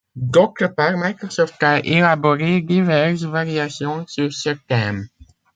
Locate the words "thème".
4.67-5.05